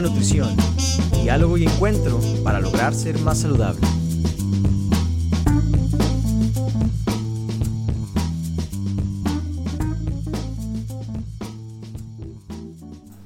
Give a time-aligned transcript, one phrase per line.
[0.00, 0.56] la nutrición,
[1.22, 3.80] diálogo y encuentro para lograr ser más saludable.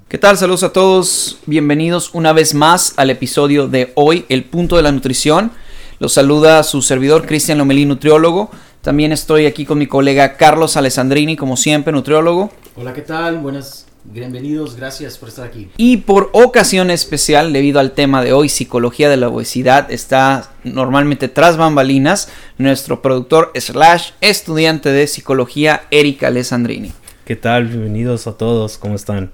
[0.09, 0.37] ¿Qué tal?
[0.37, 1.39] Saludos a todos.
[1.47, 5.53] Bienvenidos una vez más al episodio de hoy, El punto de la nutrición.
[6.01, 8.51] Los saluda su servidor Cristian Lomelí, nutriólogo.
[8.81, 12.51] También estoy aquí con mi colega Carlos Alessandrini, como siempre, nutriólogo.
[12.75, 13.39] Hola, ¿qué tal?
[13.39, 15.69] Buenas, bienvenidos, gracias por estar aquí.
[15.77, 21.29] Y por ocasión especial, debido al tema de hoy, psicología de la obesidad, está normalmente
[21.29, 26.93] tras bambalinas nuestro productor slash estudiante de psicología, Erika Alessandrini.
[27.25, 27.67] ¿Qué tal?
[27.67, 29.33] Bienvenidos a todos, ¿cómo están?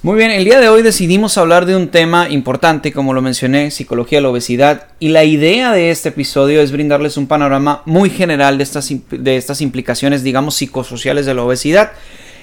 [0.00, 3.72] Muy bien, el día de hoy decidimos hablar de un tema importante, como lo mencioné,
[3.72, 8.08] psicología de la obesidad, y la idea de este episodio es brindarles un panorama muy
[8.08, 11.90] general de estas, de estas implicaciones, digamos, psicosociales de la obesidad.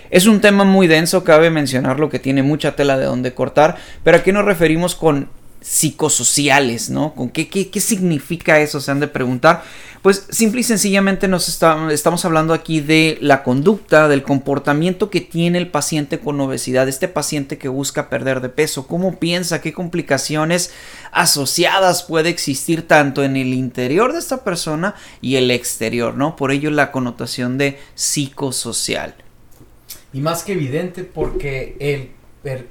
[0.09, 4.17] Es un tema muy denso, cabe mencionarlo, que tiene mucha tela de donde cortar, pero
[4.17, 5.29] ¿a qué nos referimos con
[5.61, 7.15] psicosociales, ¿no?
[7.15, 8.79] ¿Con qué, qué, qué significa eso?
[8.79, 9.63] Se han de preguntar.
[10.03, 15.57] Pues simple y sencillamente nos estamos hablando aquí de la conducta, del comportamiento que tiene
[15.57, 20.71] el paciente con obesidad, este paciente que busca perder de peso, cómo piensa, qué complicaciones
[21.11, 26.35] asociadas puede existir tanto en el interior de esta persona y el exterior, ¿no?
[26.35, 29.24] Por ello la connotación de psicosocial.
[30.15, 32.11] Y más que evidente porque el,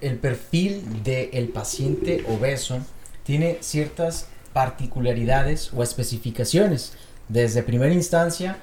[0.00, 2.78] el perfil del paciente obeso
[3.23, 6.95] tiene ciertas particularidades o especificaciones
[7.28, 8.56] desde primera instancia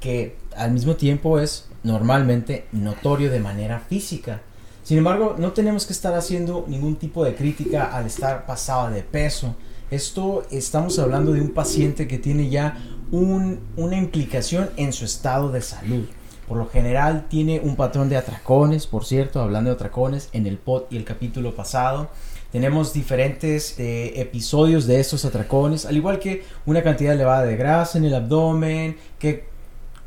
[0.00, 4.40] que al mismo tiempo es normalmente notorio de manera física.
[4.82, 9.04] Sin embargo, no tenemos que estar haciendo ningún tipo de crítica al estar pasado de
[9.04, 9.54] peso.
[9.92, 12.78] Esto estamos hablando de un paciente que tiene ya
[13.12, 16.06] una implicación en su estado de salud.
[16.48, 20.58] Por lo general tiene un patrón de atracones, por cierto, hablando de atracones en el
[20.58, 22.08] pod y el capítulo pasado.
[22.52, 27.98] Tenemos diferentes eh, episodios de estos atracones, al igual que una cantidad elevada de grasa
[27.98, 29.44] en el abdomen que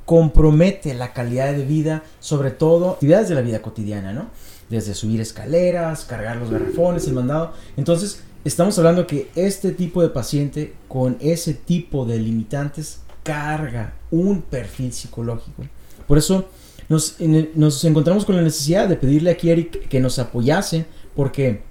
[0.05, 4.29] compromete la calidad de vida, sobre todo actividades de la vida cotidiana, ¿no?
[4.69, 7.51] Desde subir escaleras, cargar los garrafones, el mandado.
[7.75, 14.41] Entonces, estamos hablando que este tipo de paciente con ese tipo de limitantes carga un
[14.41, 15.63] perfil psicológico.
[16.07, 16.45] Por eso
[16.89, 17.15] nos,
[17.83, 20.85] encontramos con la necesidad de pedirle a Eric que nos apoyase,
[21.15, 21.61] porque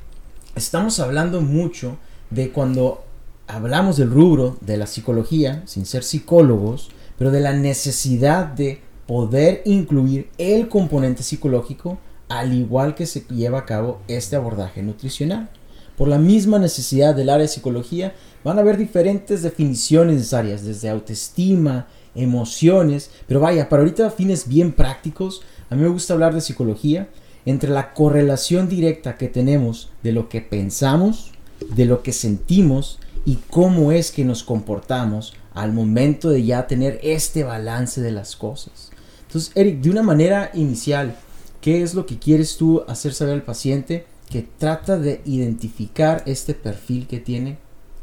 [0.54, 1.97] estamos hablando mucho
[2.30, 3.04] de cuando
[3.47, 9.62] hablamos del rubro de la psicología, sin ser psicólogos, pero de la necesidad de poder
[9.64, 11.98] incluir el componente psicológico
[12.28, 15.48] al igual que se lleva a cabo este abordaje nutricional.
[15.97, 18.14] Por la misma necesidad del área de psicología,
[18.44, 21.86] van a haber diferentes definiciones necesarias, desde autoestima,
[22.16, 27.09] emociones, pero vaya, para ahorita fines bien prácticos, a mí me gusta hablar de psicología
[27.44, 31.32] entre la correlación directa que tenemos de lo que pensamos,
[31.75, 37.00] de lo que sentimos y cómo es que nos comportamos al momento de ya tener
[37.03, 38.91] este balance de las cosas.
[39.27, 41.16] Entonces, Eric, de una manera inicial,
[41.60, 46.54] ¿qué es lo que quieres tú hacer saber al paciente que trata de identificar este
[46.54, 47.59] perfil que tiene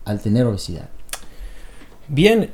[0.05, 0.89] al tener obesidad?
[2.07, 2.51] Bien,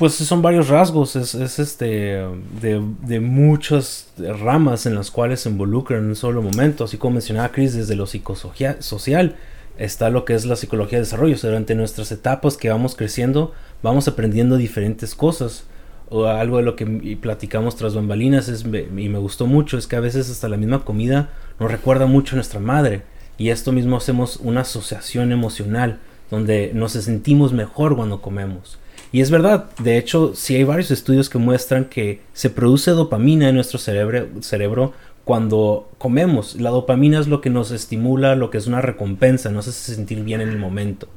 [0.00, 2.24] pues son varios rasgos, es, este
[2.58, 7.52] de, muchas ramas en las cuales se involucran en un solo momento, así como mencionaba
[7.52, 9.36] Chris, desde lo psicosocial
[9.76, 13.52] está lo que es la psicología de desarrollo, durante nuestras etapas que vamos creciendo,
[13.82, 15.64] vamos aprendiendo diferentes cosas.
[16.08, 16.86] O algo de lo que
[17.20, 20.82] platicamos tras bambalinas es, y me gustó mucho es que a veces hasta la misma
[20.82, 21.28] comida
[21.60, 23.02] nos recuerda mucho a nuestra madre
[23.36, 26.00] y esto mismo hacemos una asociación emocional
[26.30, 28.78] donde nos sentimos mejor cuando comemos.
[29.12, 33.48] Y es verdad, de hecho, sí hay varios estudios que muestran que se produce dopamina
[33.48, 34.92] en nuestro cerebro,
[35.24, 36.60] cuando comemos.
[36.60, 40.22] La dopamina es lo que nos estimula, lo que es una recompensa, nos hace sentir
[40.22, 41.08] bien en el momento.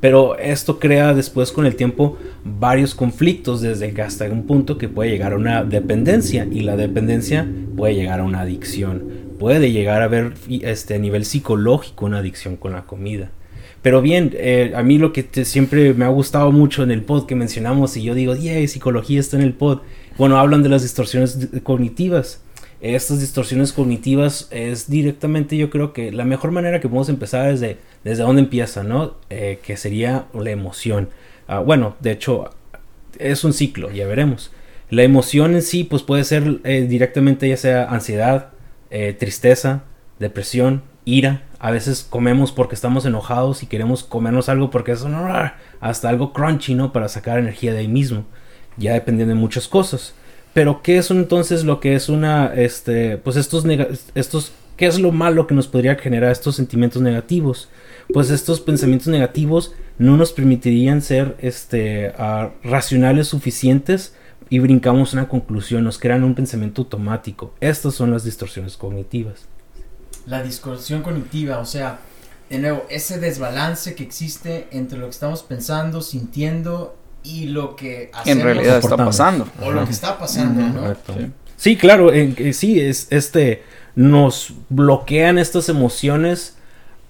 [0.00, 4.88] Pero esto crea después con el tiempo varios conflictos desde que hasta un punto que
[4.88, 7.46] puede llegar a una dependencia y la dependencia
[7.76, 9.04] puede llegar a una adicción.
[9.38, 13.30] Puede llegar a ver este, a nivel psicológico una adicción con la comida.
[13.82, 17.26] Pero bien, eh, a mí lo que siempre me ha gustado mucho en el pod
[17.26, 19.80] que mencionamos, y yo digo, yeah, psicología está en el pod.
[20.18, 22.42] Bueno, hablan de las distorsiones cognitivas.
[22.82, 27.60] Estas distorsiones cognitivas es directamente, yo creo que la mejor manera que podemos empezar es
[27.60, 29.16] de, desde dónde empieza, ¿no?
[29.30, 31.08] Eh, que sería la emoción.
[31.46, 32.50] Ah, bueno, de hecho,
[33.18, 34.50] es un ciclo, ya veremos.
[34.90, 38.50] La emoción en sí, pues puede ser eh, directamente ya sea ansiedad,
[39.18, 39.84] tristeza,
[40.18, 41.42] depresión, ira.
[41.58, 45.04] A veces comemos porque estamos enojados y queremos comernos algo porque es
[45.80, 46.92] hasta algo crunchy, ¿no?
[46.92, 48.24] Para sacar energía de ahí mismo.
[48.76, 50.14] Ya dependiendo de muchas cosas.
[50.54, 53.64] Pero ¿qué es entonces lo que es una, este, pues estos,
[54.14, 57.68] estos ¿Qué es lo malo que nos podría generar estos sentimientos negativos?
[58.14, 64.14] Pues estos pensamientos negativos no nos permitirían ser este, ah, racionales suficientes
[64.48, 67.52] y brincamos una conclusión, nos crean un pensamiento automático.
[67.60, 69.48] Estas son las distorsiones cognitivas.
[70.26, 71.98] La distorsión cognitiva, o sea,
[72.48, 78.10] de nuevo, ese desbalance que existe entre lo que estamos pensando, sintiendo y lo que
[78.12, 78.38] hacemos.
[78.38, 79.46] En realidad está pasando.
[79.62, 80.80] O lo que está pasando, ¿no?
[80.80, 81.14] Correcto.
[81.56, 83.62] Sí, claro, en- que sí, es este
[83.94, 86.56] nos bloquean estas emociones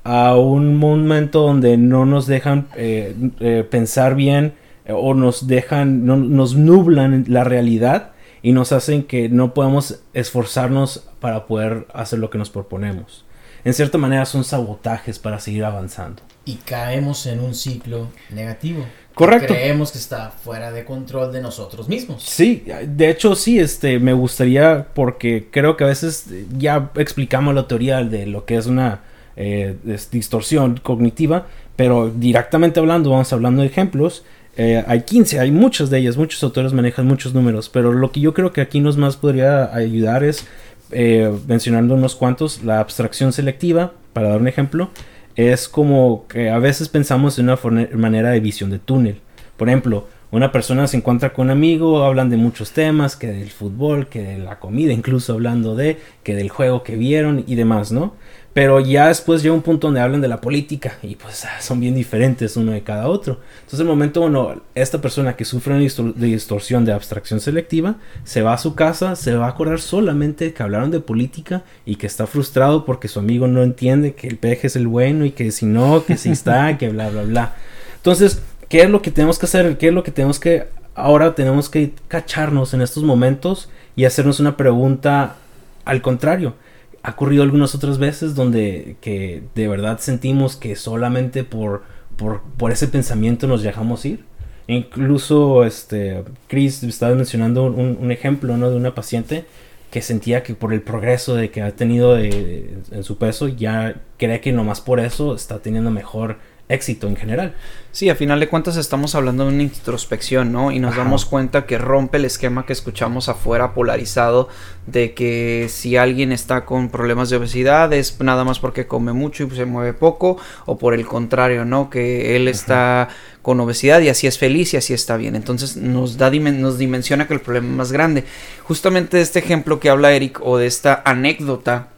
[0.03, 4.55] a un momento donde no nos dejan eh, eh, pensar bien
[4.87, 8.11] eh, o nos dejan, no- nos nublan la realidad
[8.43, 13.25] y nos hacen que no podamos esforzarnos para poder hacer lo que nos proponemos.
[13.65, 16.23] En cierta manera son sabotajes para seguir avanzando.
[16.47, 18.85] Y caemos en un ciclo negativo.
[19.15, 19.53] Correcto.
[19.53, 22.23] Creemos que está fuera de control de nosotros mismos.
[22.23, 27.55] Sí, de hecho sí, este, me gustaría porque creo que a veces eh, ya explicamos
[27.55, 29.01] la teoría de lo que es una
[29.37, 31.47] eh, es- distorsión cognitiva,
[31.77, 34.25] pero directamente hablando, vamos hablando de ejemplos.
[34.63, 38.21] Eh, hay 15, hay muchas de ellas, muchos autores manejan muchos números, pero lo que
[38.21, 40.47] yo creo que aquí nos más podría ayudar es
[40.91, 44.91] eh, mencionando unos cuantos, la abstracción selectiva, para dar un ejemplo,
[45.35, 47.59] es como que a veces pensamos en una
[47.95, 49.23] manera de visión de túnel.
[49.57, 53.49] Por ejemplo, una persona se encuentra con un amigo, hablan de muchos temas, que del
[53.49, 57.93] fútbol, que de la comida, incluso hablando de, que del juego que vieron y demás,
[57.93, 58.13] ¿no?
[58.53, 61.79] Pero ya después llega un punto donde hablan de la política y pues ah, son
[61.79, 63.39] bien diferentes uno de cada otro.
[63.61, 67.95] Entonces el momento bueno, esta persona que sufre una distor- de distorsión de abstracción selectiva
[68.25, 71.95] se va a su casa, se va a acordar solamente que hablaron de política y
[71.95, 75.31] que está frustrado porque su amigo no entiende que el peje es el bueno y
[75.31, 77.55] que si no, que si está, que bla, bla, bla.
[77.99, 79.79] Entonces, ¿qué es lo que tenemos que hacer?
[79.79, 80.67] ¿Qué es lo que tenemos que...
[80.97, 85.37] Ahora tenemos que cacharnos en estos momentos y hacernos una pregunta
[85.85, 86.55] al contrario.
[87.03, 91.83] Ha ocurrido algunas otras veces donde que de verdad sentimos que solamente por,
[92.17, 94.25] por, por ese pensamiento nos dejamos ir.
[94.67, 98.71] Incluso, este, Chris, estaba mencionando un, un ejemplo, ¿no?
[98.71, 99.45] De una paciente
[99.91, 103.97] que sentía que por el progreso de que ha tenido de- en su peso, ya
[104.19, 106.37] cree que nomás por eso está teniendo mejor
[106.71, 107.55] éxito en general.
[107.93, 110.71] Sí, a final de cuentas estamos hablando de una introspección, ¿no?
[110.71, 111.03] Y nos Ajá.
[111.03, 114.49] damos cuenta que rompe el esquema que escuchamos afuera polarizado
[114.87, 119.43] de que si alguien está con problemas de obesidad es nada más porque come mucho
[119.45, 120.37] y se mueve poco,
[120.67, 121.91] o por el contrario, ¿no?
[121.91, 123.09] Que él está
[123.43, 125.35] con obesidad y así es feliz y así está bien.
[125.35, 128.25] Entonces nos da dimen- nos dimensiona que el problema es más grande.
[128.63, 131.89] Justamente de este ejemplo que habla Eric o de esta anécdota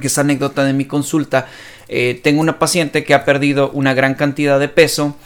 [0.00, 1.46] que es anécdota de mi consulta,
[1.88, 5.16] eh, tengo una paciente que ha perdido una gran cantidad de peso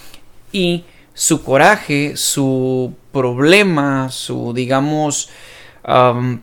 [0.53, 0.85] y
[1.15, 5.31] su coraje, su problema, su, digamos,
[5.83, 6.43] am,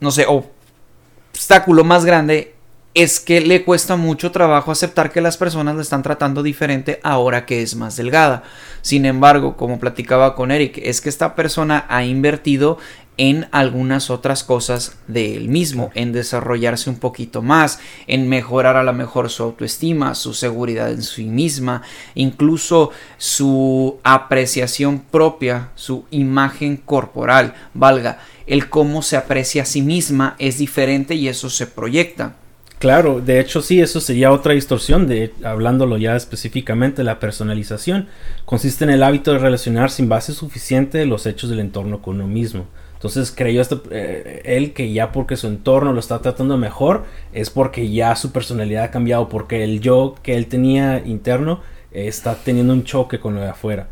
[0.00, 2.54] no sé, obstáculo más grande
[2.94, 7.46] es que le cuesta mucho trabajo aceptar que las personas le están tratando diferente ahora
[7.46, 8.42] que es más delgada.
[8.82, 12.78] Sin embargo, como platicaba con Eric, es que esta persona ha invertido
[13.18, 18.84] en algunas otras cosas de él mismo, en desarrollarse un poquito más, en mejorar a
[18.84, 21.82] lo mejor su autoestima, su seguridad en sí misma,
[22.14, 30.36] incluso su apreciación propia, su imagen corporal, valga, el cómo se aprecia a sí misma
[30.38, 32.36] es diferente y eso se proyecta.
[32.78, 38.06] Claro, de hecho sí, eso sería otra distorsión, de hablándolo ya específicamente, la personalización.
[38.44, 42.28] Consiste en el hábito de relacionar sin base suficiente los hechos del entorno con uno
[42.28, 42.66] mismo.
[42.98, 47.48] Entonces creyó este, eh, él que ya porque su entorno lo está tratando mejor, es
[47.48, 51.60] porque ya su personalidad ha cambiado, porque el yo que él tenía interno
[51.92, 53.86] eh, está teniendo un choque con lo de afuera.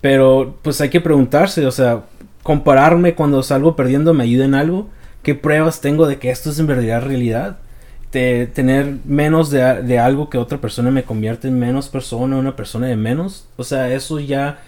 [0.00, 2.04] Pero pues hay que preguntarse, o sea,
[2.44, 4.86] compararme cuando salgo perdiendo me ayuda en algo.
[5.24, 7.58] ¿Qué pruebas tengo de que esto es en verdad realidad?
[8.12, 12.54] de tener menos de, de, algo que otra persona me convierte en menos persona, una
[12.54, 13.48] persona de menos.
[13.56, 14.60] O sea, eso ya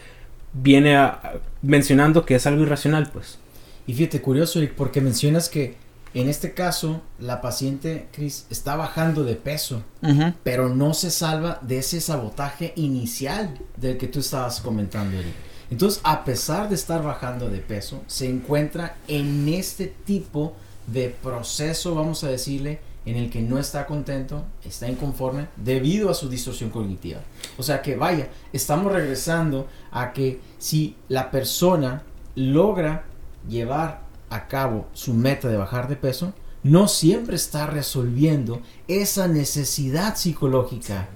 [0.54, 3.38] viene a, mencionando que es algo irracional, pues.
[3.86, 5.76] Y fíjate, curioso, Eric, porque mencionas que
[6.14, 10.34] en este caso la paciente, Chris, está bajando de peso, uh -huh.
[10.44, 15.34] pero no se salva de ese sabotaje inicial del que tú estabas comentando, Eric.
[15.70, 20.54] Entonces, a pesar de estar bajando de peso, se encuentra en este tipo
[20.86, 26.14] de proceso, vamos a decirle, en el que no está contento, está inconforme debido a
[26.14, 27.20] su distorsión cognitiva.
[27.58, 32.02] O sea que vaya, estamos regresando a que si la persona
[32.34, 33.04] logra
[33.48, 36.34] llevar a cabo su meta de bajar de peso,
[36.64, 41.10] no siempre está resolviendo esa necesidad psicológica.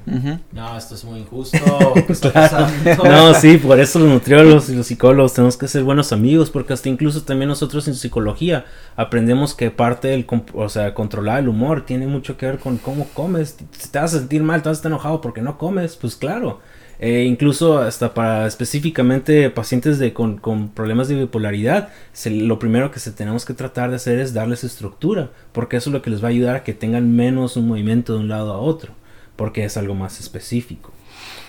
[0.53, 1.59] No, esto es muy injusto.
[3.03, 6.75] No, sí, por eso los nutriólogos y los psicólogos tenemos que ser buenos amigos, porque
[6.75, 11.87] hasta incluso también nosotros en psicología aprendemos que parte del, o sea, controlar el humor
[11.87, 13.57] tiene mucho que ver con cómo comes.
[13.71, 16.15] Si te vas a sentir mal, te vas a estar enojado porque no comes, pues
[16.15, 16.61] claro.
[17.01, 21.91] Eh, incluso hasta para específicamente pacientes de, con, con problemas de bipolaridad,
[22.25, 25.95] lo primero que se tenemos que tratar de hacer es darles estructura, porque eso es
[25.95, 28.53] lo que les va a ayudar a que tengan menos un movimiento de un lado
[28.53, 28.95] a otro,
[29.37, 30.93] porque es algo más específico.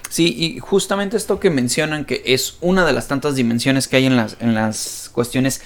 [0.10, 4.06] Sí, y justamente esto que mencionan, que es una de las tantas dimensiones que hay
[4.06, 5.62] en las, en las cuestiones,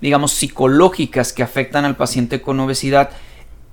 [0.00, 3.10] digamos, psicológicas que afectan al paciente con obesidad,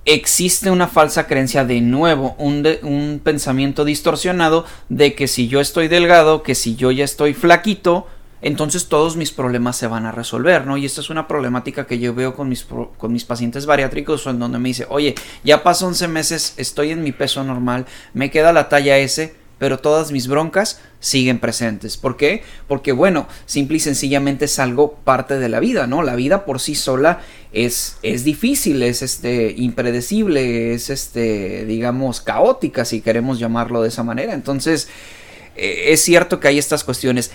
[0.04, 5.60] existe una falsa creencia de nuevo, un, de- un pensamiento distorsionado de que si yo
[5.60, 8.06] estoy delgado, que si yo ya estoy flaquito,
[8.42, 10.76] entonces todos mis problemas se van a resolver, ¿no?
[10.76, 14.38] Y esta es una problemática que yo veo con mis, con mis pacientes bariátricos, en
[14.38, 18.52] donde me dice, oye, ya pasó 11 meses, estoy en mi peso normal, me queda
[18.52, 19.34] la talla S,
[19.64, 21.96] pero todas mis broncas siguen presentes.
[21.96, 22.42] ¿Por qué?
[22.68, 26.02] Porque bueno, simple y sencillamente es algo parte de la vida, ¿no?
[26.02, 32.84] La vida por sí sola es, es difícil, es este impredecible, es este, digamos, caótica,
[32.84, 34.34] si queremos llamarlo de esa manera.
[34.34, 34.88] Entonces,
[35.56, 37.30] eh, es cierto que hay estas cuestiones.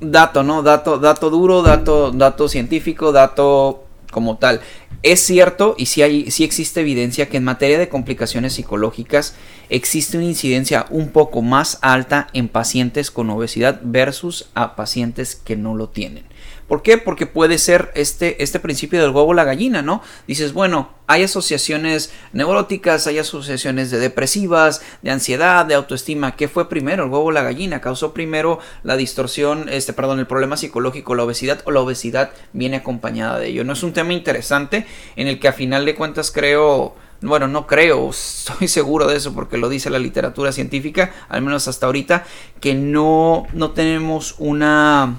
[0.00, 0.62] Dato, ¿no?
[0.62, 4.60] Dato, dato duro, dato, dato científico, dato como tal.
[5.02, 9.36] Es cierto y sí, hay, sí existe evidencia que en materia de complicaciones psicológicas
[9.68, 15.56] existe una incidencia un poco más alta en pacientes con obesidad versus a pacientes que
[15.56, 16.24] no lo tienen.
[16.68, 16.98] ¿Por qué?
[16.98, 20.02] Porque puede ser este, este principio del huevo la gallina, ¿no?
[20.26, 26.36] Dices, bueno, hay asociaciones neuróticas, hay asociaciones de depresivas, de ansiedad, de autoestima.
[26.36, 27.80] ¿Qué fue primero, el huevo o la gallina?
[27.80, 32.76] ¿Causó primero la distorsión, este, perdón, el problema psicológico, la obesidad o la obesidad viene
[32.76, 33.64] acompañada de ello?
[33.64, 34.86] No es un tema interesante
[35.16, 39.34] en el que a final de cuentas creo bueno, no creo, estoy seguro de eso
[39.34, 42.24] porque lo dice la literatura científica, al menos hasta ahorita,
[42.60, 45.18] que no, no tenemos una,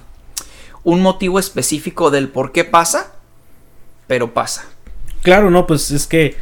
[0.85, 3.13] un motivo específico del por qué pasa,
[4.07, 4.65] pero pasa.
[5.23, 6.37] Claro, no, pues es que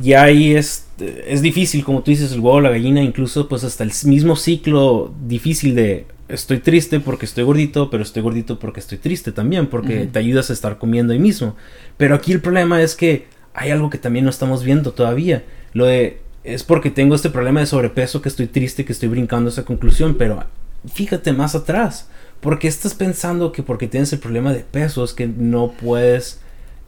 [0.00, 3.84] ya ahí es, es difícil, como tú dices, el huevo la gallina, incluso pues hasta
[3.84, 8.98] el mismo ciclo difícil de estoy triste porque estoy gordito, pero estoy gordito porque estoy
[8.98, 11.56] triste también, porque te ayudas a estar comiendo ahí mismo.
[11.96, 15.44] Pero aquí el problema es que hay algo que también no estamos viendo todavía.
[15.72, 19.50] Lo de es porque tengo este problema de sobrepeso que estoy triste, que estoy brincando
[19.50, 20.44] esa conclusión, pero
[20.92, 22.08] fíjate más atrás.
[22.40, 26.40] porque estás pensando que porque tienes el problema de peso es que no puedes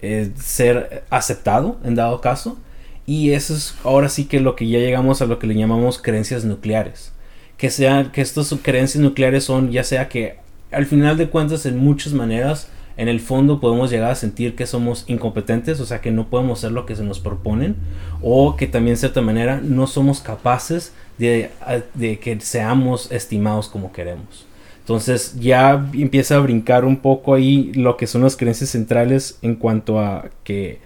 [0.03, 2.59] eh, ser aceptado en dado caso?
[3.07, 5.99] Y eso es ahora sí que lo que ya llegamos a lo que le llamamos
[5.99, 7.14] creencias nucleares.
[7.57, 10.37] Que sean, que estas creencias nucleares son ya sea que
[10.73, 14.67] al final de cuentas en muchas maneras en el fondo podemos llegar a sentir que
[14.67, 17.77] somos incompetentes, o sea que no podemos hacer lo que se nos proponen,
[18.23, 21.51] o que también de cierta manera no somos capaces de,
[21.95, 24.47] de que seamos estimados como queremos.
[24.81, 29.57] Entonces ya empieza a brincar un poco ahí lo que son las creencias centrales en
[29.57, 30.79] cuanto a que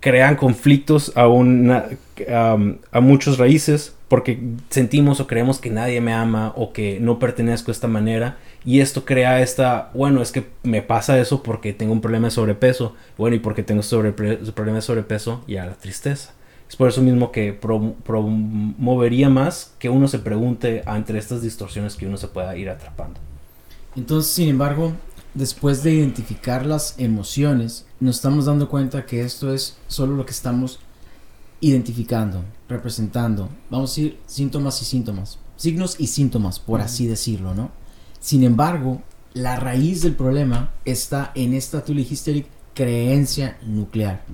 [0.00, 1.86] crean conflictos a, una,
[2.28, 7.66] a muchos raíces porque sentimos o creemos que nadie me ama o que no pertenezco
[7.66, 11.92] de esta manera y esto crea esta, bueno, es que me pasa eso porque tengo
[11.92, 16.32] un problema de sobrepeso, bueno, y porque tengo sobre, problema de sobrepeso, ya la tristeza.
[16.68, 21.94] Es por eso mismo que pro, promovería más que uno se pregunte entre estas distorsiones
[21.94, 23.20] que uno se pueda ir atrapando.
[23.94, 24.92] Entonces, sin embargo,
[25.34, 30.32] después de identificar las emociones, nos estamos dando cuenta que esto es solo lo que
[30.32, 30.80] estamos
[31.68, 33.48] identificando, representando.
[33.70, 37.70] Vamos a decir síntomas y síntomas, signos y síntomas, por así decirlo, ¿no?
[38.20, 39.02] Sin embargo,
[39.34, 44.24] la raíz del problema está en esta, tú le dijiste, Eric, creencia nuclear.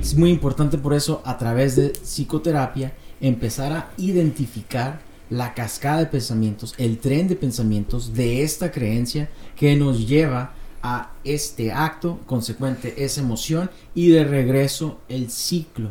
[0.00, 5.00] Es muy importante por eso, a través de psicoterapia, empezar a identificar
[5.30, 11.12] la cascada de pensamientos, el tren de pensamientos de esta creencia que nos lleva a
[11.24, 15.90] este acto, consecuente esa emoción y de regreso el ciclo.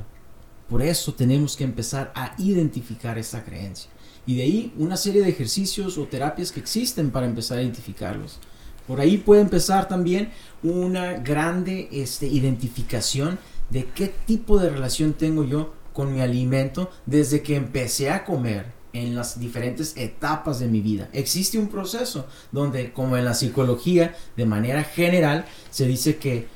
[0.70, 3.90] Por eso tenemos que empezar a identificar esta creencia.
[4.26, 8.40] Y de ahí una serie de ejercicios o terapias que existen para empezar a identificarlos.
[8.88, 13.40] Por ahí puede empezar también una grande este, identificación
[13.70, 18.66] de qué tipo de relación tengo yo con mi alimento desde que empecé a comer
[18.94, 21.10] en las diferentes etapas de mi vida.
[21.14, 26.48] Existe un proceso donde, como en la psicología, de manera general, se dice que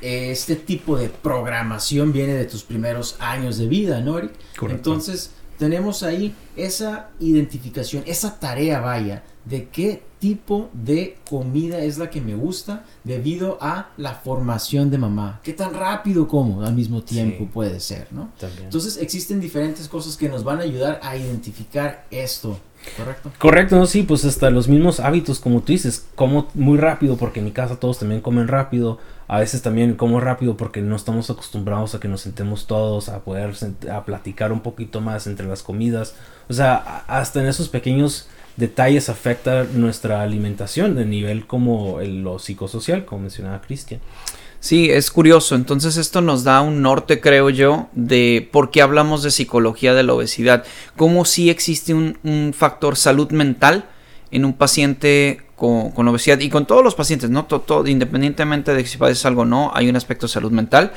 [0.00, 4.32] este tipo de programación viene de tus primeros años de vida, ¿no, Eric?
[4.58, 4.90] Correcto.
[4.90, 12.10] Entonces, tenemos ahí esa identificación, esa tarea, vaya, de qué tipo de comida es la
[12.10, 15.40] que me gusta debido a la formación de mamá.
[15.42, 17.50] ¿Qué tan rápido como al mismo tiempo Sí.
[17.52, 18.30] puede ser, no?
[18.40, 18.64] También.
[18.64, 22.58] Entonces existen diferentes cosas que nos van a ayudar a identificar esto,
[22.96, 23.30] ¿correcto?
[23.38, 27.38] Correcto, no, sí, pues hasta los mismos hábitos, como tú dices, como muy rápido, porque
[27.40, 31.30] en mi casa todos también comen rápido, a veces también como rápido porque no estamos
[31.30, 33.52] acostumbrados a que nos sentemos todos, a poder
[33.90, 36.14] a platicar un poquito más entre las comidas,
[36.48, 42.38] o sea, hasta en esos pequeños detalles afecta nuestra alimentación de nivel como el- lo
[42.38, 44.00] psicosocial, como mencionaba Cristian.
[44.60, 45.54] Sí, es curioso.
[45.54, 50.02] Entonces esto nos da un norte, creo yo, de por qué hablamos de psicología de
[50.02, 50.64] la obesidad.
[50.96, 53.84] Cómo sí existe un, un factor salud mental
[54.30, 57.46] en un paciente con, obesidad y con todos los pacientes, ¿no?
[57.46, 60.92] To- to- independientemente de si padeces algo o no, hay un aspecto de salud mental.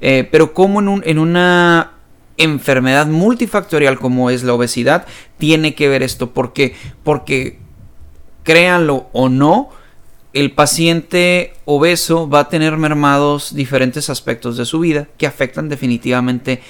[0.00, 1.92] Eh, pero cómo en, un- en una
[2.36, 5.06] enfermedad multifactorial como es la obesidad
[5.38, 6.30] tiene que ver esto.
[6.30, 6.74] ¿Por qué?
[7.04, 7.58] Porque
[8.42, 9.68] créanlo o no,
[10.32, 16.62] el paciente obeso va a tener mermados diferentes aspectos de su vida que afectan definitivamente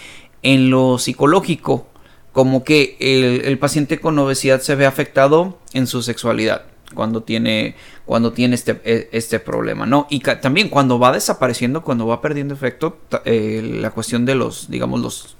[0.42, 1.86] en lo psicológico,
[2.32, 2.96] como que
[3.44, 8.80] el paciente con obesidad se ve afectado en su sexualidad cuando tiene cuando tiene este,
[8.84, 10.06] e- este problema, ¿no?
[10.10, 15.00] Y también cuando va desapareciendo, cuando va perdiendo efecto, eh, la cuestión de los, digamos,
[15.00, 15.36] los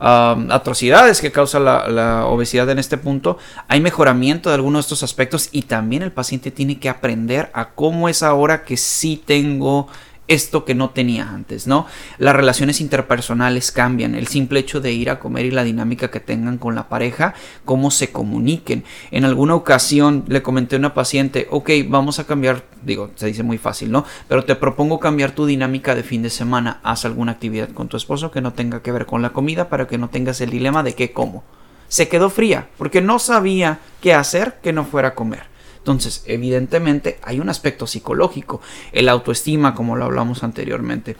[0.00, 5.48] atrocidades que causa la obesidad en este punto, hay mejoramiento de algunos de estos aspectos
[5.50, 9.88] y también el paciente tiene que aprender a cómo es ahora que sí tengo
[10.28, 11.86] esto que no tenía antes, ¿no?
[12.18, 16.20] Las relaciones interpersonales cambian, el simple hecho de ir a comer y la dinámica que
[16.20, 18.84] tengan con la pareja, cómo se comuniquen.
[19.10, 23.42] En alguna ocasión le comenté a una paciente, ok, vamos a cambiar, digo, se dice
[23.42, 24.04] muy fácil, ¿no?
[24.28, 27.96] Pero te propongo cambiar tu dinámica de fin de semana, haz alguna actividad con tu
[27.96, 30.82] esposo que no tenga que ver con la comida para que no tengas el dilema
[30.82, 31.42] de qué como.
[31.88, 35.44] Se quedó fría porque no sabía qué hacer que no fuera a comer.
[35.88, 38.60] Entonces, evidentemente hay un aspecto psicológico,
[38.92, 41.16] el autoestima, como lo hablamos anteriormente.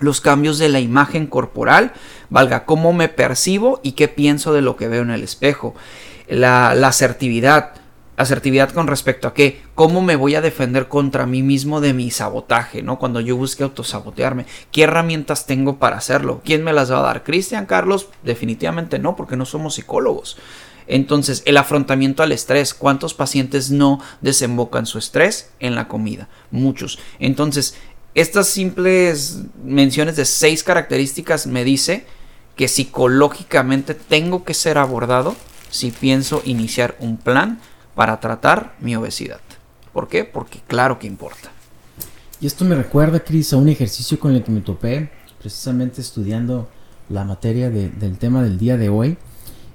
[0.00, 1.92] Los cambios de la imagen corporal,
[2.28, 5.76] valga, cómo me percibo y qué pienso de lo que veo en el espejo.
[6.26, 7.74] La, asertividad,
[8.16, 12.10] asertividad con respecto a qué, cómo me voy a defender contra mí mismo de mi
[12.10, 12.98] sabotaje, ¿no?
[12.98, 17.22] Cuando yo busque autosabotearme, qué herramientas tengo para hacerlo, quién me las va a dar,
[17.22, 20.38] Cristian, Carlos, definitivamente no, porque no somos psicólogos.
[20.86, 22.74] Entonces, el afrontamiento al estrés.
[22.74, 26.28] ¿Cuántos pacientes no desembocan su estrés en la comida?
[26.50, 26.98] Muchos.
[27.18, 27.74] Entonces,
[28.14, 32.04] estas simples menciones de seis características me dice
[32.56, 35.34] que psicológicamente tengo que ser abordado
[35.70, 37.60] si pienso iniciar un plan
[37.94, 39.40] para tratar mi obesidad.
[39.92, 40.24] ¿Por qué?
[40.24, 41.50] Porque claro que importa.
[42.40, 46.68] Y esto me recuerda, Cris, a un ejercicio con el que me topé precisamente estudiando
[47.08, 49.16] la materia de- del tema del día de hoy,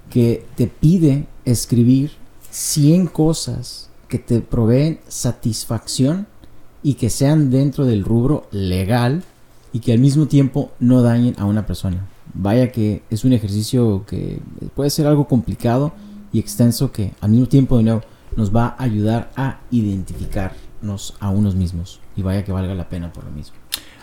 [0.10, 2.12] que te pide escribir
[2.52, 6.28] 100 cosas que te proveen satisfacción
[6.84, 9.24] y que sean dentro del rubro legal
[9.74, 12.08] y que al mismo tiempo no dañen a una persona.
[12.34, 14.40] Vaya que es un ejercicio que
[14.76, 15.94] puede ser algo complicado
[16.32, 18.02] y extenso que al mismo tiempo de nuevo
[18.36, 23.12] nos va a ayudar a identificarnos a unos mismos y vaya que valga la pena
[23.12, 23.56] por lo mismo.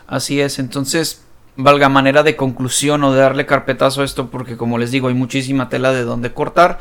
[0.06, 1.22] Así es, entonces
[1.56, 5.14] valga manera de conclusión o de darle carpetazo a esto porque como les digo hay
[5.14, 6.78] muchísima tela de donde cortar.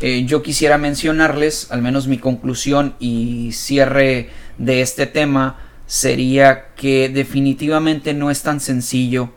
[0.00, 7.08] Eh, yo quisiera mencionarles, al menos mi conclusión y cierre de este tema sería que
[7.08, 9.30] definitivamente no es tan sencillo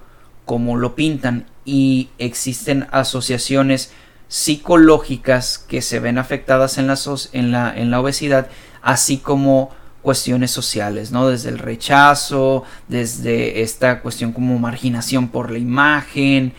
[0.45, 3.91] como lo pintan y existen asociaciones
[4.30, 6.97] psicológicas que se ven afectadas en la,
[7.34, 8.47] en la, en la obesidad,
[8.82, 9.71] así como
[10.08, 11.28] cuestiones sociales, ¿no?
[11.28, 16.54] Desde el rechazo, desde esta cuestión como marginación por la imagen,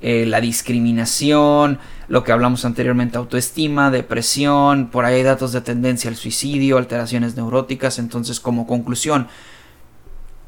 [0.00, 6.08] eh, la discriminación, lo que hablamos anteriormente, autoestima, depresión, por ahí hay datos de tendencia
[6.08, 9.28] al suicidio, alteraciones neuróticas, entonces como conclusión,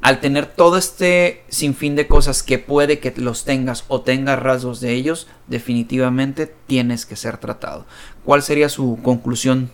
[0.01, 4.81] al tener todo este sinfín de cosas que puede que los tengas o tengas rasgos
[4.81, 7.85] de ellos, definitivamente tienes que ser tratado.
[8.25, 9.71] ¿Cuál sería su conclusión,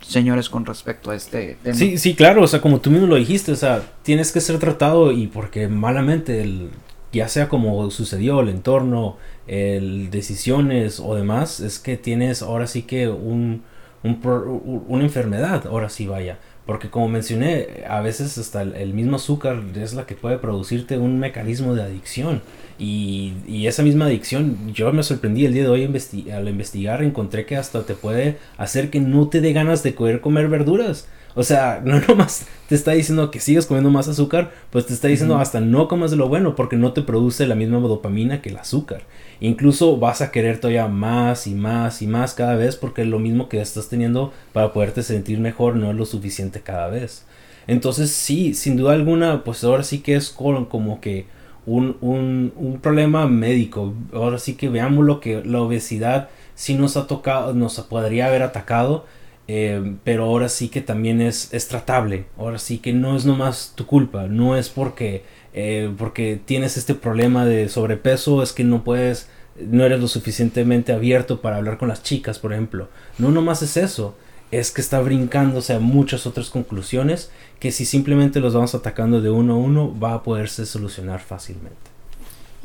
[0.00, 1.76] señores, con respecto a este tema?
[1.76, 4.58] Sí, sí, claro, o sea, como tú mismo lo dijiste, o sea, tienes que ser
[4.58, 6.70] tratado y porque malamente, el,
[7.12, 12.82] ya sea como sucedió el entorno, el decisiones o demás, es que tienes ahora sí
[12.82, 13.62] que un,
[14.02, 16.38] un una enfermedad, ahora sí vaya.
[16.66, 21.20] Porque como mencioné, a veces hasta el, mismo azúcar es la que puede producirte un
[21.20, 22.42] mecanismo de adicción.
[22.76, 25.84] Y, y esa misma adicción, yo me sorprendí el día de hoy
[26.32, 30.48] al investigar, encontré que hasta te puede hacer que no te dé ganas de comer
[30.48, 31.06] verduras.
[31.36, 35.06] O sea, no nomás te está diciendo que sigues comiendo más azúcar, pues te está
[35.06, 38.48] diciendo hasta no comas de lo bueno porque no te produce la misma dopamina que
[38.48, 39.02] el azúcar.
[39.38, 43.48] Incluso vas a querer todavía más y más y más cada vez porque lo mismo
[43.48, 47.26] que estás teniendo para poderte sentir mejor no es lo suficiente cada vez.
[47.66, 51.26] Entonces sí, sin duda alguna, pues ahora sí que es como que
[51.66, 53.92] un, un, un problema médico.
[54.12, 58.42] Ahora sí que veamos lo que la obesidad sí nos ha tocado, nos podría haber
[58.42, 59.04] atacado
[59.48, 62.26] eh, pero ahora sí que también es, tratable.
[62.36, 64.26] Ahora sí que no es nomás tu culpa.
[64.26, 69.28] No es porque, eh, porque tienes este problema de sobrepeso, es que no puedes,
[69.58, 72.88] no eres lo suficientemente abierto para hablar con las chicas, por ejemplo.
[73.18, 74.16] No nomás es eso.
[74.52, 79.30] Es que está brincándose a muchas otras conclusiones que si simplemente los vamos atacando de
[79.30, 81.95] uno a uno va a poderse solucionar fácilmente.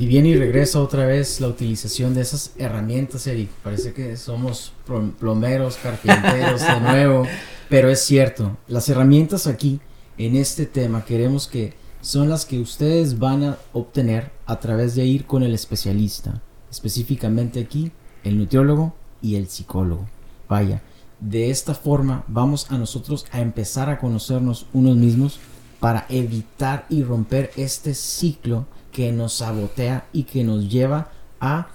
[0.02, 3.50] Y viene y regresa otra vez la utilización de esas herramientas, Eric.
[3.62, 4.74] Parece que somos
[5.20, 7.28] plomeros, carpinteros de nuevo.
[7.70, 9.80] Pero es cierto, las herramientas aquí,
[10.18, 15.06] en este tema, queremos que son las que ustedes van a obtener a través de
[15.06, 16.42] ir con el especialista.
[16.72, 17.92] Específicamente aquí,
[18.24, 20.08] el nutriólogo y el psicólogo.
[20.50, 20.82] Vaya,
[21.20, 25.40] de esta forma vamos a nosotros a empezar a conocernos unos mismos
[25.80, 31.68] para evitar y romper este ciclo que nos sabotea y que nos lleva a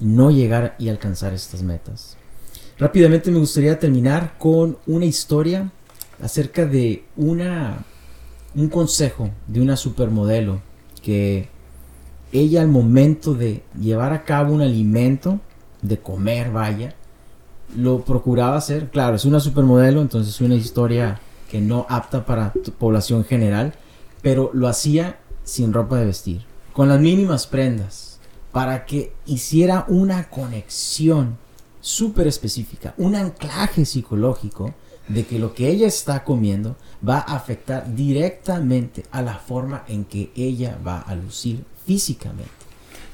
[0.00, 2.16] no llegar y alcanzar estas metas.
[2.78, 5.70] Rápidamente me gustaría terminar con una historia
[6.22, 7.84] acerca de una
[8.54, 10.60] un consejo de una supermodelo
[11.02, 11.48] que
[12.32, 15.40] ella al momento de llevar a cabo un alimento,
[15.82, 16.94] de comer, vaya,
[17.76, 18.90] lo procuraba hacer.
[18.90, 23.74] Claro, es una supermodelo, entonces es una historia que no apta para población general,
[24.22, 25.18] pero lo hacía
[25.50, 28.20] sin ropa de vestir, con las mínimas prendas,
[28.52, 31.38] para que hiciera una conexión
[31.80, 34.74] súper específica, un anclaje psicológico
[35.08, 40.04] de que lo que ella está comiendo va a afectar directamente a la forma en
[40.04, 42.50] que ella va a lucir físicamente.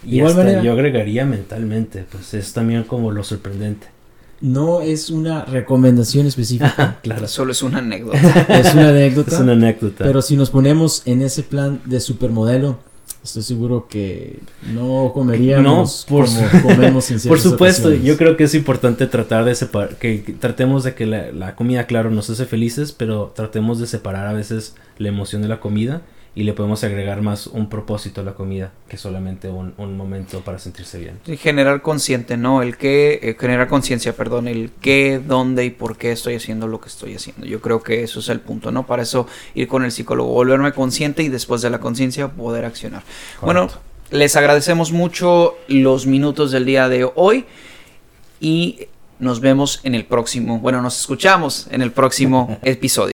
[0.04, 3.95] Y Igual yo agregaría mentalmente, pues es también como lo sorprendente
[4.40, 6.98] no es una recomendación específica.
[7.02, 7.26] claro.
[7.28, 8.18] Solo es una anécdota.
[8.48, 9.34] es una anécdota.
[9.34, 10.04] Es una anécdota.
[10.04, 12.78] Pero si nos ponemos en ese plan de supermodelo,
[13.22, 14.40] estoy seguro que
[14.72, 19.44] no comeríamos no, por, como comemos en Por supuesto, yo creo que es importante tratar
[19.44, 23.80] de separar, que tratemos de que la, la comida, claro, nos hace felices, pero tratemos
[23.80, 26.02] de separar a veces la emoción de la comida
[26.36, 30.58] y le podemos agregar más un propósito a la comida que solamente un, momento para
[30.58, 31.18] sentirse bien.
[31.26, 32.60] Y generar consciente, ¿no?
[32.60, 36.78] El que, eh, generar conciencia, perdón, el qué, dónde y por qué estoy haciendo lo
[36.78, 37.46] que estoy haciendo.
[37.46, 38.86] Yo creo que eso es el punto, ¿no?
[38.86, 43.02] Para eso ir con el psicólogo, volverme consciente y después de la conciencia poder accionar.
[43.40, 43.70] Bueno,
[44.10, 47.46] les agradecemos mucho los minutos del día de hoy
[48.40, 53.15] y nos vemos en el próximo, bueno, nos escuchamos en el próximo episodio.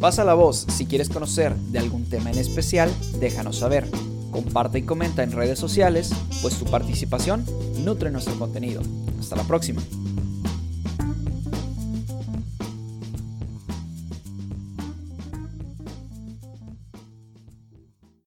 [0.00, 3.86] Pasa la voz, si quieres conocer de algún tema en especial, déjanos saber.
[4.30, 6.10] Comparte y comenta en redes sociales,
[6.40, 7.44] pues tu participación
[7.84, 8.80] nutre nuestro contenido.
[9.20, 9.82] Hasta la próxima.